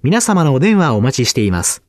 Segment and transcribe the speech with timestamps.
[0.03, 1.81] 皆様のお電話をお待ちしています。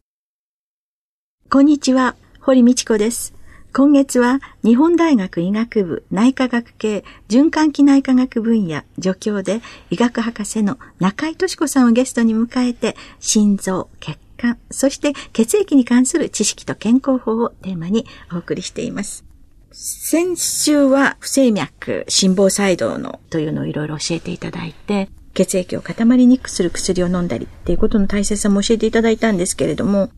[1.50, 3.34] こんにちは、堀道子です。
[3.72, 19.24] 今月は日本大学医学部内科学系循環器内科学分野助教で医学博士の中井敏子さんをゲストに迎えて心臓、血管、そして血液に関する知識と健康法をテーマにお送りしています。
[19.70, 30.10] 先週は不整脈、心房細動のというのをいろいろ教えていただいて、血液を固まりにくくする薬を飲んだりっていうことの大切さも教えていただいたんですけれども、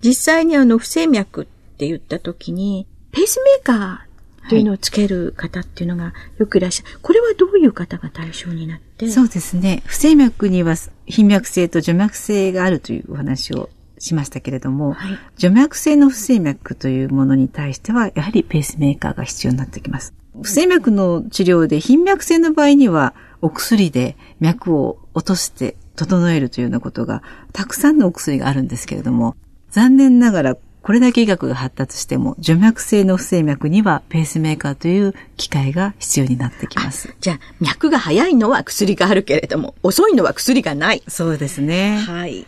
[0.00, 1.44] 実際にあの不整脈っ
[1.76, 6.92] て言った時に、ペースメーカーというのをつける方っていうのがよくいらっしゃる。
[6.92, 9.08] はい、これはどういう方が対象になって？
[9.10, 9.82] そうですね。
[9.84, 10.74] 不整脈には
[11.06, 20.14] 頻脈性と除脈性があるというお話をしましたけれども、はい、除脈性の不整脈というものに対しては、やはりペースメーカーが必要になってきます。
[20.42, 29.36] 不整脈の治療で頻脈性の場合には、お薬で脈を落として整えるというようなことが、たくさんのお薬があるんですけれども、
[29.70, 37.14] 残念ながらこれだけ医学が発達しても、除脈性の不整脈にはペースメーカーという機械が必要になってきます。
[37.20, 41.02] じゃあ、脈が速いのは薬があるけれども、遅いのは薬がない。
[41.06, 41.98] そうですね。
[41.98, 42.46] はい。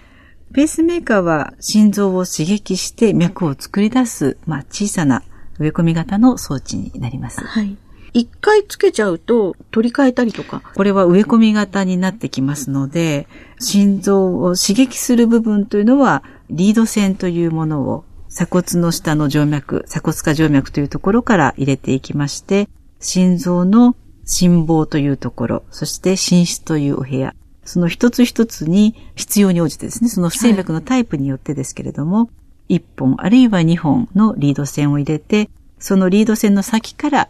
[0.54, 5.22] ペースメーカーは心臓を刺激して脈を作り出す、まあ、小さな
[5.58, 7.42] 植え込み型の装置になります。
[7.42, 7.76] はい。
[8.14, 10.60] 一回つけちゃうと取り替えたりとか？
[10.74, 13.26] これは植え込み型になってきますので、
[13.58, 22.66] 心臓を刺激する部分というのは、リード線というものを鎖骨の下の静脈、鎖骨下静脈というところから入れていきまして、
[22.98, 23.94] 心臓の
[24.24, 27.34] 心房というところ、そして心室というお部屋、
[27.64, 32.30] その一つ一つに必要に応じてですね、その不整脈のタイプによってですけれども、
[32.68, 37.28] 一、はい、本あるいは二本のリード線を入れて、そのリード線の先から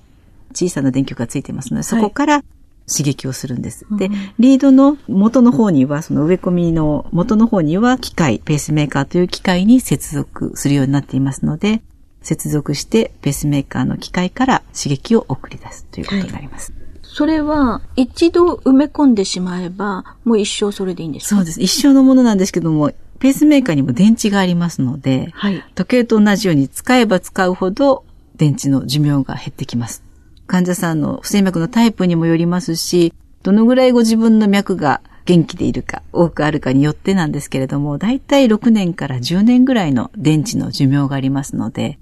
[0.55, 2.45] 小さな電極がついてますので、そこから
[2.91, 3.87] 刺激をするんです。
[3.97, 11.83] で、リードの元の方には、その植え込みの元の方には機械、ペースメーカーという機械に接続するようになっていますので、
[12.23, 16.73] 接続してペースメーカーの機械から刺激を送り出すということになります。
[16.73, 21.37] はい、それは一度埋め込んでしまえば、もう一生それでいいんですか？
[21.37, 21.61] そうです。
[21.61, 28.05] 一生のものなんですけども、ペースメーカーにも電池がありますので、はい、時計と同じように使えば使うほど
[28.37, 30.03] 電池の寿命が減ってきます。
[30.53, 41.99] 患者さんの不整脈のタイプにもよりますし、どのぐらいご自分の脈が元気でいるか、多くあるかによってなんですけれども、だいたい6年から10年ぐらいの電池の寿命がありますので、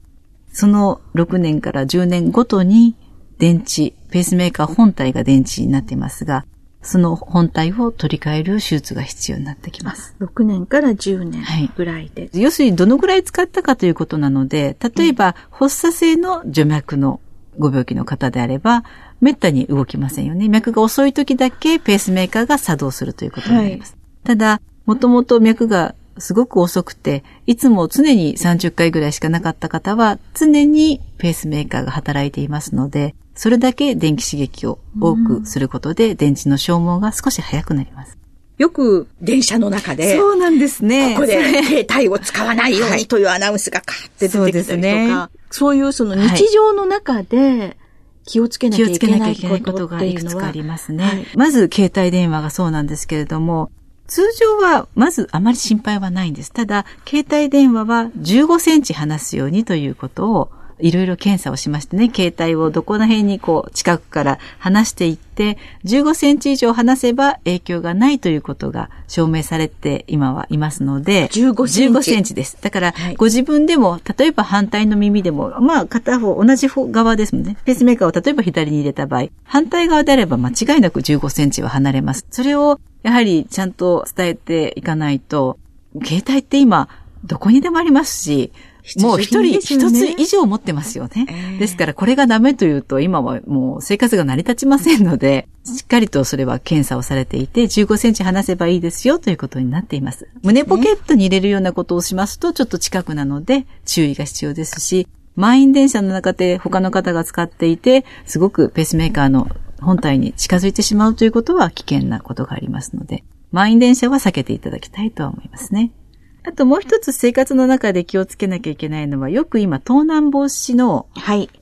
[0.53, 2.97] その6年から10年ごとに
[3.39, 6.45] 電池、ペースメーカー本体が電池になっていますが、
[6.83, 10.17] その本体を取り替える手術が必要になってきます。
[10.19, 11.45] 6年から10年
[11.77, 17.21] ぐらいで、はい、要するにどのぐらい使ったかということなので、例えば、発作性の除脈の
[17.59, 18.85] ご病気の方であれば、
[19.21, 20.49] めったに動きませんよね。
[20.49, 23.97] 脈が遅い時だけペースメーカーが作動するということになります。
[24.25, 38.20] はい、ただ、もともと脈がすごく遅くて、いつも常に30回ぐらいしかなかった方は、常にペースメーカーが働いていますので、それだけ電気刺激を多くすることで、電池の消耗が少し早くなります。
[38.61, 41.15] よく電車の中で、そうなんですね。
[41.15, 47.79] ここで携帯を使わないようにというアナウンスがカーって出てきたりとか、そうね、そういうその日常の中で、
[48.27, 51.05] 気をつけなきゃいけないことがいくつかありますね。
[51.05, 53.71] はい、まず携帯電話がそうなんですけれども、
[54.07, 56.53] 通常はまずあまり心配はないんです。
[56.53, 60.51] ただ、携帯電話は15センチ離すようにということを
[60.83, 72.59] いろいろ検査をしましてね、携帯をどこら辺にこう近くから離していって、15センチ以上離せば影響がないということが証明されて今はいますので、15センチ ?15 センチです。
[72.61, 77.57] だから、ご自分でも、例えば反対の耳でも、まあ片方、同じ側ですもんね。
[77.65, 82.27] ペースメーカーを例えば左に入れた場合、反対側であれば間違いなく15センチは離れます。
[82.31, 85.59] それをやはりちゃんと伝えていかないと、
[86.05, 86.89] 携帯って今、
[87.25, 88.53] どこにでもありますし、
[89.01, 91.27] もう一人一つ以上持ってますよね。
[91.29, 100.29] えー、ですからこれがダメというと今はもう生活が成り立ちませんので、しっかりとそれは検査をされていて、15センチ離せばいいですよということになっています。
[100.43, 105.07] 胸ポケットに入れるようなことをしますとちょっと近くなので注意が必要ですし、
[105.37, 109.49] 満員電車の中で他の方が使っていて、すごくペースメーカーの
[109.81, 115.93] 本体に近づいてしまうということは危険なことがありますので、満員電車は避けていただきたいと思いますね。
[116.43, 121.07] あともう一つ生活の中で気をつけなきゃいけないのは、よく今、盗難防止の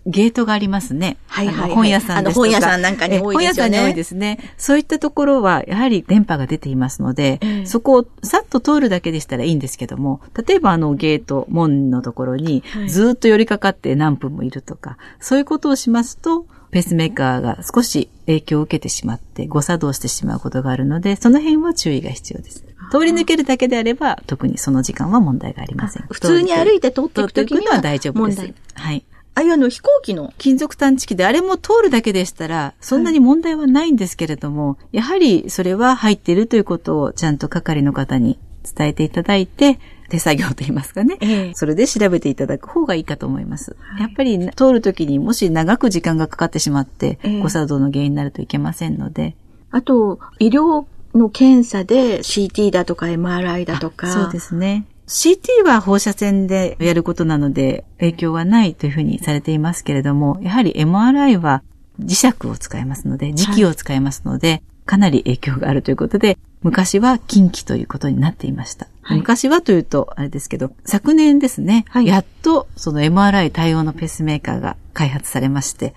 [0.06, 1.16] ゲートがありますね。
[1.26, 1.48] はい。
[1.48, 2.46] はい、本屋さんですとか。
[2.46, 3.32] 本屋さんなんかに多いですね。
[3.34, 4.38] 本屋さんに多いですね。
[4.56, 22.64] そういったところは、やはり電波が出ていますので、そこをさっと通るだけでしたらいいんですけども、例えばあのゲート、門のところにずっと寄りかかって何分もいるとか、そういうことをしますと、ペースメーカーが少し影響を受けてしまって誤作動してしまうことがあるので、その辺は注意が必要です。
[22.90, 26.06] 通り抜けるだけであれば、特にその時間は問題がありません。
[26.10, 28.54] 普通に歩いて通っていくときには大丈夫です。
[28.74, 29.04] はい。
[29.34, 43.76] あいあの飛行機の金属探知機であれも通るだけでしたら、そんなに問題はないんですけれども、はい、やはりそれは入っているということをちゃんと係の方に伝えていただいて、手作業と言いますかね、ええ、それで調べていただく方がいいかと思います。
[43.78, 49.36] はい、やっぱり通るときにもし長く時間がかかってしまって、え、誤作動の原因になるといけませんので。
[49.70, 54.08] あと、医療の検査で CT だとか MRI だとか。
[54.08, 54.86] そうですね。
[55.06, 61.62] CT は放射線でやることなので影響はないというふうにされていますけれども、やはり MRI は
[61.98, 68.88] 磁石を使いますので、磁気を使いますので、はい、かなり影響があるということで、昔は近畿ということになっていました。
[69.02, 75.94] はい、昔はというと、あれですけど、昨年ですね、はい、やっとその MRI 対応のペースメーカーが開発されまして、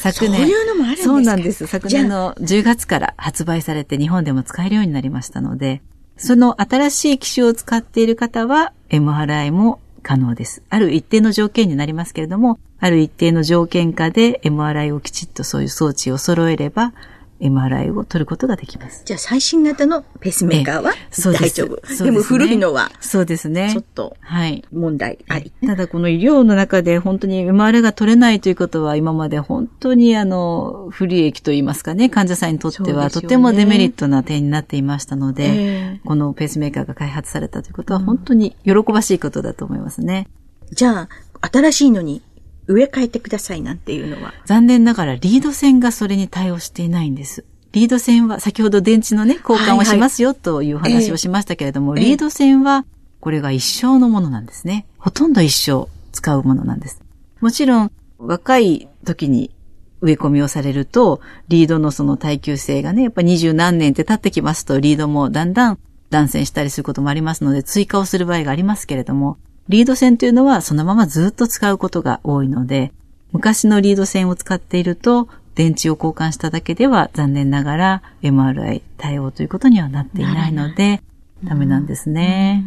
[0.00, 1.66] 昨年、そういうのもあるんですそうなんです。
[1.66, 5.82] 昨年の10月から発売されて日本でも使えるようになりましたので、
[6.16, 10.62] その新しい機種を使っている方は MRI も可能です。
[10.70, 16.94] ある一定の条件になりますけれども、ある一定の条件下で MRI をきちっとそういう装置を揃えれば、
[17.40, 19.02] MRI を取ることができます。
[19.04, 20.92] じゃあ最新型のペースメーカーは
[21.32, 21.76] 大丈夫。
[21.76, 23.70] ででも古いのは、そうですね。
[23.72, 24.64] ちょっと、はい。
[24.72, 25.52] 問題あり。
[25.66, 40.28] ただこの医療の中で本当に MRI が取れないということは今まで本当にあの、不利益といいますかね、患者さんにとってはとてもデメリットな点になっていましたので、えー、このペースメーカーが開発されたということは本当に喜ばしいことだと思いますね。
[40.68, 41.08] うん、じゃあ、
[41.42, 42.22] 新しいのに
[42.70, 47.44] 植え替えてくださいなんていうのは残念ながらリード線がそれに対応していないんです。
[47.72, 52.84] リード線は、先ほど電池のね、交換をしますよという話をしましたけれども、はいはい、リード線は、
[53.20, 54.86] これが一生のものなんですね。
[54.98, 57.00] ほとんど一生使うものなんです。
[57.40, 59.52] もちろん、若い時に
[60.00, 65.78] 植え込みをされると、リードのその耐久性がね、やっぱ二十何年って経ってきますと、リードもだんだん
[66.10, 72.92] 断線したりすることもありますので、追加をする場合がありますけれども、リード線というのはそのままずっと使うことが多いので、
[73.32, 81.02] 昔のリード線を使っていると、電池を交換しただけでは残念ながら MRI 対応ということにはなっていないので、
[81.44, 82.64] ダメなんですね。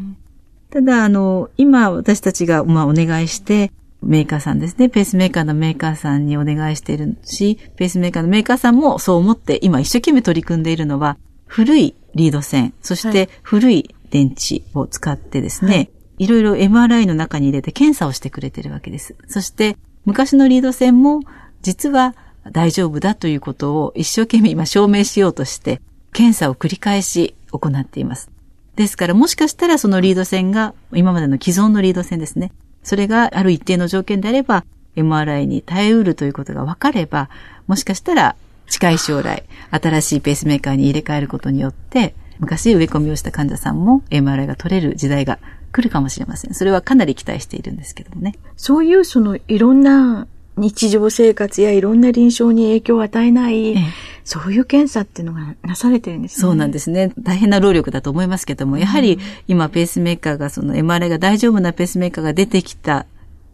[0.69, 4.89] ただ、あの、今私たちが、まあ、お願いして、メーカーさんですね。
[4.89, 19.15] ペースメーカーのメーカーさんにお願いしているし、ペースメーカーのメーカーさんもそう思って今一生懸命取り組んでいるのは、古いリード線、そして古い電池を使ってですね、はい、いろいろ MRI の中に入れて検査をしてくれてるわけです。
[19.27, 21.21] そして昔のリード線も
[21.61, 22.15] 実は
[22.51, 28.29] 大丈夫だということを一生懸命今証明しようとして、検査を繰り返し行っています。
[28.75, 32.51] ですからもしかしたらそのリード線が、今までの既存のリード線ですね。
[32.83, 34.65] それがある一定の条件であれば、
[34.95, 37.29] MRI に耐えうるということが分かれば、
[37.67, 38.35] もしかしたら
[38.67, 45.39] 近い将来、新しいペースメーカーに入れ替えることによって、昔植え込みをした患者さんも MRI が取れる時代が
[45.71, 46.53] 来るかもしれません。
[46.53, 48.35] それはかなり期待しているんですけどもね。
[48.55, 53.77] そういうそのいろんな日常生活やいろんな臨床に影響を与えない、ええ、
[54.23, 56.41] そういう検査っていうのがなされてるんですね。
[56.41, 57.11] そうなんですね。
[57.19, 63.07] 大変な労力だと思いますけども、やはり今ペースメーカーが、その MRI が大丈夫なペースメーカーが出てきた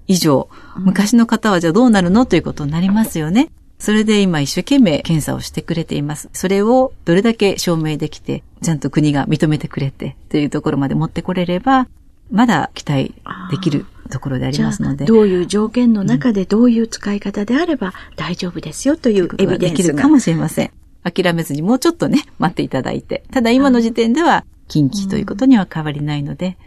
[0.08, 3.50] 以上、昔の方はじゃあどうなるのということになりますよね。
[3.80, 6.30] それで今一生懸命検査をしてくれています。
[6.34, 11.88] それをどれだけ証明できて、ちゃんと国が認めてくれてというところまで持ってこれれば、
[12.30, 13.16] まだ期待
[13.50, 15.06] できるところでありますので。
[15.06, 19.58] どういう条件の中でどういう使い方であれば大丈夫ですよというエビデンスが。
[19.58, 20.72] できるかもしれません。
[21.04, 23.24] 諦めずにもうちょっとね、待っていただいて。
[23.32, 26.58] ただ今の時点では近畿ということには変わりないので、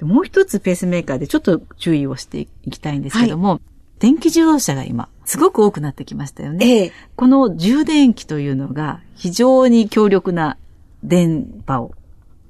[0.00, 3.60] うん、もう一つペースメーカーでちょっと注意をしていきたいんですけども、はい、
[3.98, 6.64] 電気自動車が今、すごく多くなってきましたよね。
[6.64, 10.56] ええ、この充電器というのが非常に強力な
[11.02, 11.94] 電波を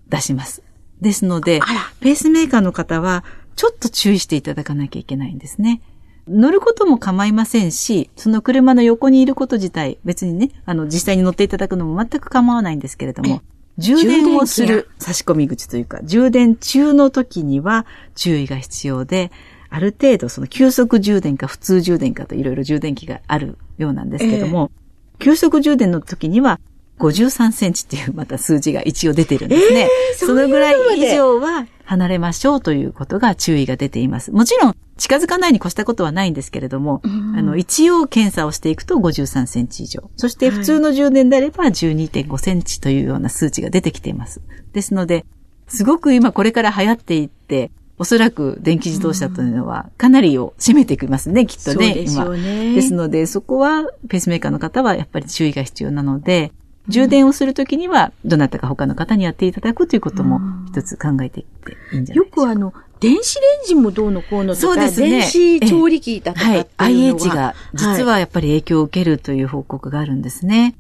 [0.09, 0.63] 出します。
[1.01, 1.61] ですので、
[2.01, 3.25] ペースメーカーの方は
[3.57, 5.81] ちょっと注意していただかなきゃいけないんですね。
[6.29, 13.43] 乗ることも構いませんし、その車の横にいること自体、別にね、あの、実際に乗っていただくのも全く構わないんですけれども、
[13.79, 19.31] 充電をする差し込み口というか、充電中の時には注意が必要で、
[19.71, 24.71] ある程度その急速充電か普通充電かといろいろ充電器があるようなんですけども、
[25.19, 26.61] えー、急速充電の時には
[26.99, 29.81] 53センチっていうまた数字が一応出てるんですね。
[29.81, 34.33] えー、そのぐらい以上は離れましょうということが注意が出ています。
[34.33, 40.11] もちろん近づかないに越したことはないんですけれども、うん、あの、一応検査をしていくと53センチ以上。
[40.17, 44.41] そして普通の充電であれば12.5センチというような数値が出てきています。
[44.73, 45.27] ですので、
[45.69, 52.25] すごく今これから流行っていって、おそらく電気自動車というのはかなりを占めてきますね、きっとね、今。
[52.27, 56.53] ですので、そこはペースメーカーの方はやっぱり注意が必要なので、
[56.89, 62.43] 充電をするときには、どなたか他の方にやっていただくということも一つ考えていっていいんじゃないですか。
[62.43, 70.77] よくあの、電子レンジもどうのこうのとか、そうですね、電子調理器だとかはい、IH が実はやっぱり影響を受けるという報告があるんですね。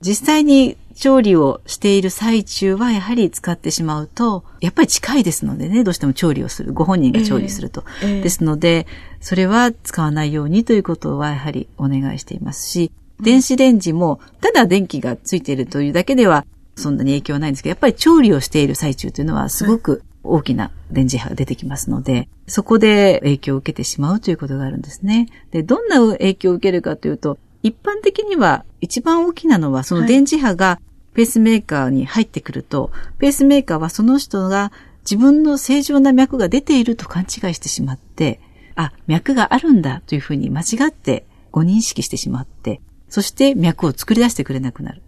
[0.00, 6.72] 実際に調理をしている最中はやはり使ってしまうと、やっぱり近いですのでね、どうしても調理をする。
[6.72, 7.84] ご本人が調理すると。
[8.02, 8.86] えーえー、ですので、
[9.20, 16.44] それは使わないようにということはやはりお願いしていますし、電子レンジも、ただ電気がついているというだけでは、
[16.76, 25.28] そんなに影響はないんですけど、やっぱり調理をしている最中というのはすごく大きな電磁波が出てきますので、そこで影響を受けてしまうということがあるんですね。
[25.50, 30.80] で、どんな影響を受けるかというと、一般的には一番大きなのはその電磁波が
[31.14, 38.40] ペースメーカーに入ってくると、はい、ペースメーカーはその人が自分の正常な脈が出ていると勘違いしてしまって、
[38.76, 45.02] あ、脈があるんだというふうに間違ってご認識してしまって、そして脈を作り出してくれなくなる。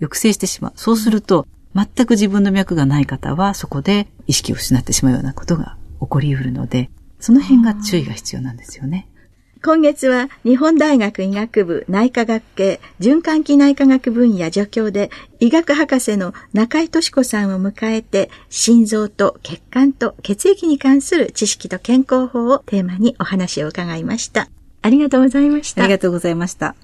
[0.00, 0.72] 抑制してしまう。
[0.76, 9.08] そうすると、全く自分の脈がない方はそこで意識を失ってしまうようなことが起こり得るので、その辺が注意が必要なんですよね。
[9.60, 15.10] 今月は日本大学医学部内科学系循環器内科学分野助教で
[15.40, 24.48] 医学博士の中井敏子さんを迎えて心臓と血管と血液に関する知識と健康法をテーマにお話を伺いました。
[24.80, 25.82] ありがとうございました。
[25.82, 26.76] ありがとうございました。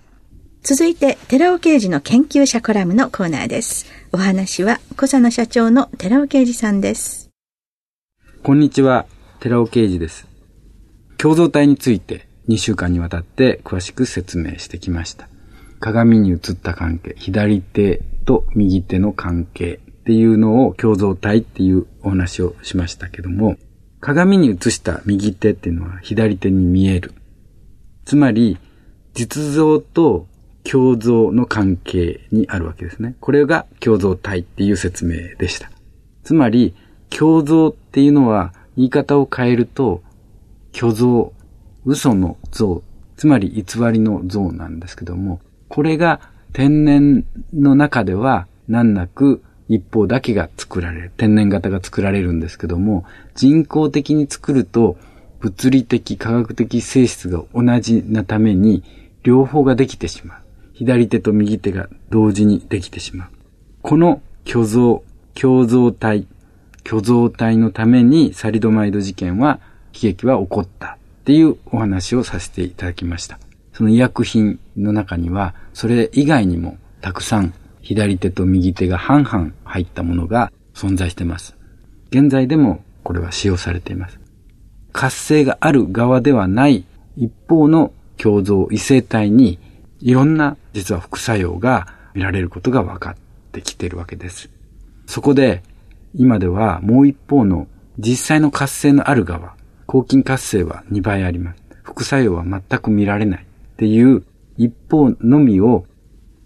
[0.63, 3.85] 続いて、寺尾刑事の研究者コラムのコーナーです。
[4.13, 7.31] お話は、小佐野社長の寺尾刑事さんです。
[8.43, 9.05] こんにちは、
[9.41, 10.27] 寺尾刑事です。
[11.19, 15.29] 共造体について2週間にわたって詳しく説明してきました。
[15.81, 23.57] 鏡に映った関係、左手と右手の関係っていうのを共造体っていうお話をしましたけども、
[24.01, 27.13] 鏡に映した右手っていうのは左手に見える。
[28.05, 28.59] つまり、
[29.15, 30.27] 実像と
[30.65, 33.17] 共造の関係にあるわけですね。
[33.21, 35.71] これが共造体っていう説明でした。
[36.23, 36.75] つまり、
[37.11, 40.03] 共造っていうのは言い方を変えると、
[40.73, 41.34] 虚像、
[41.85, 42.83] 嘘の像、
[43.17, 46.21] つまり偽りの像なんですけども、これが
[46.53, 51.13] 天然の中では難なく一方だけが作られる。
[51.17, 54.97] 天然型が作られるんですけども、人工的に作ると
[55.41, 58.83] 物理的、科学的性質が同じなために
[59.23, 60.39] 両方ができてしまう。
[60.73, 63.29] 左手と右手が同時にできてしまう。
[63.83, 65.03] この虚像、
[65.35, 66.27] 共造体、
[66.87, 69.61] 虚像体のためにサリドマイド事件は、
[69.93, 73.39] 悲劇は起こったっていうお話をさせていただきました。
[73.73, 81.57] その医薬品の中には、それ以外にもたくさん左手と右手が半々入ったものが存在しています。
[82.11, 84.21] 現在でもこれは使用されています。
[84.93, 86.85] 活性がある側ではない
[87.17, 89.59] 一方の共造異性体に
[90.01, 93.17] いろんな実は副作用が見られることが分かっ
[93.53, 94.51] てきているわけです。
[95.07, 95.63] そこで
[96.15, 97.67] 今ではもう一方の
[97.99, 101.63] 実際の活性のある側、抗菌活性は2倍あります。
[101.83, 104.25] 副作用は全く見られないっていう
[104.57, 105.87] 一方のみを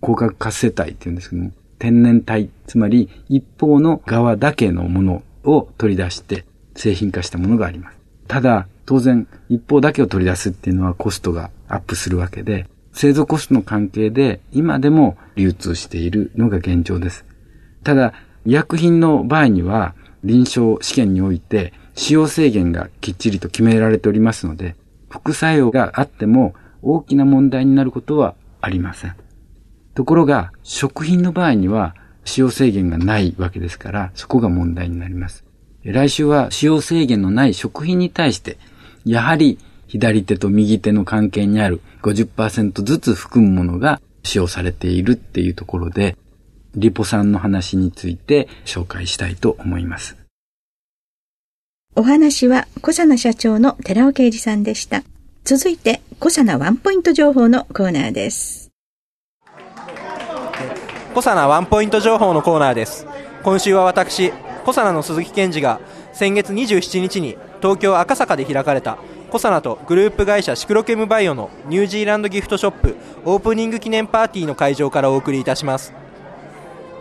[0.00, 7.98] 広角活性体って言うんですけども、天然体、つまり一方の側だけのものを取り出して製品化したものがあります。
[8.26, 17.24] ただ、当然一方だけを取り出すっていうのはコストがアップするわけで、製造コストの関係で今でも流通しているのが現状です。
[17.84, 18.12] ただ、
[18.44, 24.76] 医薬品の場合には臨床試験において使用制限がきっちりと決められておりますので、
[25.10, 29.16] 副作用があっても大きな問題になることはありません。
[29.96, 35.44] ところが、食品の場合には使用制限がないわけですから、そこが問題になります。
[35.82, 38.58] 来週は使用制限のない食品に対して、
[39.04, 46.16] やはり左手と右手の関係にある50%ずつ含むものが使用されているっていうところで、
[46.76, 50.17] リポ酸の話について紹介したいと思います。
[51.98, 55.02] お話は小佐奈社長の寺尾啓二さんでした。
[55.42, 58.70] 続いて、小佐奈ワンポイント情報のコーナーです。
[59.42, 63.04] 小佐奈ワンポイント情報のコーナーです。
[63.42, 65.80] 今週は私、小佐奈の鈴木健二が
[66.12, 68.98] 先月27日に東京赤坂で開かれた
[69.30, 75.92] コサナとグループ会社シクロケムバイオのニュージーランドギフトショップオープニング記念パーティーの会場からお送りいたします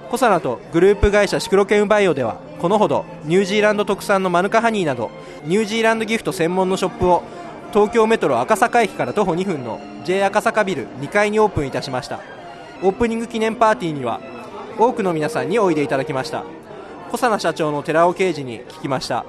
[0.09, 5.11] コサナとグループ会社シクロケムバイオではこのほどニュージーランド特産のマヌカハニーなど
[5.43, 7.23] ニュージーランドギフト専門のショップを
[7.73, 12.21] 東京メトロ赤坂駅から徒歩2分の J 赤坂ビル2階にオープンいたしました。
[12.81, 14.21] オープニング記念パーティーには
[14.79, 16.43] 多くの皆さんにおいでいただきました。
[17.07, 19.25] 小佐奈社長の寺尾刑事に聞きました。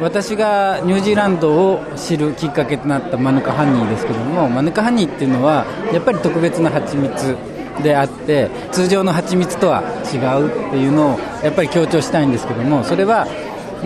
[0.00, 7.36] 私がニュージーランドを知るきっかけとなったマヌカハニーですけどもマヌカハニーっていうのはやっぱり特別な蜂蜜
[7.82, 13.26] であって通常の蜂蜜とは違うっていうのをやっぱり強調したいんですけどもそれは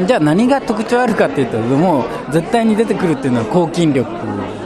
[0.07, 4.09] じゃあ何が特徴あるかっていうともう絶対に出てくるっていうのは抗菌力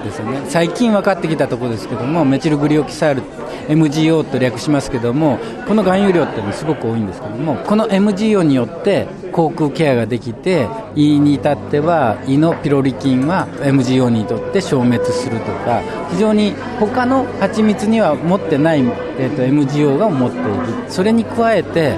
[0.05, 0.43] ですよね。
[0.49, 3.23] 最近分かってきたところですけどもメチルグリオキサール
[3.69, 20.91] MGO と略しますけどもこの含有量っていうのすごく多いんですけどもこの MGO によって口腔ケアができて胃に至っては胃のピロリ菌は MGO にとって消滅するとか非常に他の蜂蜜には持ってない、えー、と MGO が持っている。
[20.91, 21.97] それに加えて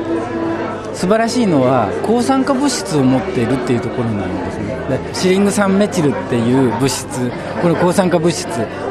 [0.95, 4.77] 素晴らしいのは抗酸化物質を持っているっていうところなんですね。
[4.89, 7.31] でシリング酸メチルっていう物質
[7.61, 8.47] これ抗酸化物質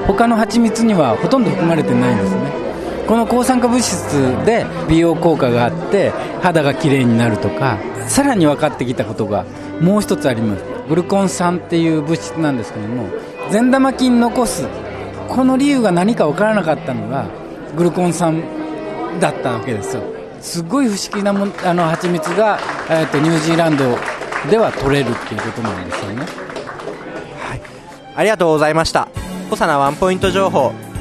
[0.05, 2.64] 他の蜂蜜にはほとんど含まれてないんですね。
[3.08, 4.14] この抗酸化物質
[4.46, 9.46] で美容効果があって肌がきれいになるとかさらに分かってきたことが
[9.80, 13.10] もう一つありますグルコン酸っていう物質なんですけども
[13.52, 14.68] 善玉菌残す
[15.28, 17.28] この理由が何か分からなかったのが
[17.76, 18.44] グルコン酸
[19.20, 20.04] だったわけですよ
[20.41, 23.98] すごい不思議なもあの蜂蜜が、えーと、ニュージーランド
[24.50, 26.26] では取れるっていうことなんですよね。
[27.39, 27.62] はい、
[28.15, 29.08] ありがとうございました。
[29.50, 30.94] コサナワンポイント情報。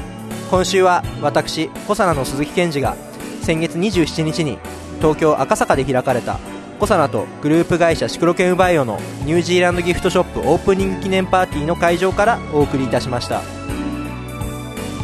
[0.49, 2.95] 今週は私、コサナの鈴木健二が
[3.41, 4.59] 先月27日に
[4.97, 6.39] 東京赤坂で開かれた
[6.79, 13.41] コサナとグループ会社シクロケムバイオのニュージーランドギフトショップオープニング記念パーティーの会場からお送りいたしました。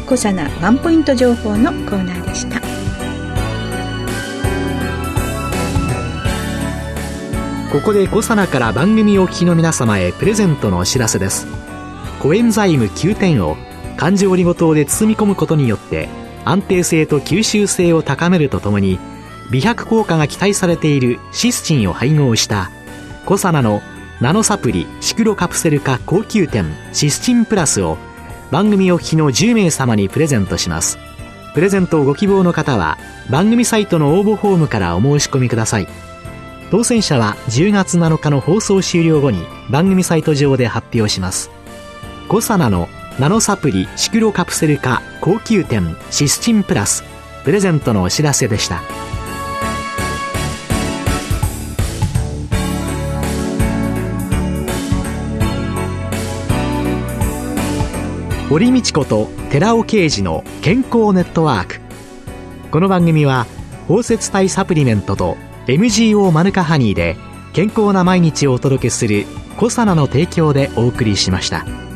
[0.06, 2.60] コサナワンポイント情報のコーナーでした。
[7.72, 11.46] ここでコサナから番組お聞きの皆様へプレゼントのお知らせです。
[12.20, 13.56] コエンザイム9点を
[13.96, 16.08] 漢字オリゴ糖で包み込むことによって
[16.44, 18.98] 安定性と吸収性を高めるとともに
[19.50, 22.70] 美白効果が期待されているシスチンを配合した
[23.26, 23.82] コサナの
[24.20, 27.98] ナノサプリシクロカプセル化高級店シスチンプラスを
[28.50, 30.98] 番組お聞きの10名様にプレゼントします。
[31.54, 32.98] プレゼントをご希望の方は
[33.30, 35.88] 番組サイトの応募フォームからお申し込みください。
[36.70, 41.50] 当選者は10月7日の放送終了後に番組サイト上で発表します。
[42.28, 47.04] コサナのナノサプリシクロカプセル化高級店シスチンプラス
[47.44, 48.82] プレゼントのお知らせでした
[58.48, 61.80] 堀道子と寺尾啓二の健康ネットワーク
[62.70, 63.46] この番組は
[63.88, 67.16] 包摂体サプリメントと MGO マヌカハニーで
[67.52, 69.26] 健康な毎日をお届けする
[69.58, 71.91] コサナの提供でお送りしました。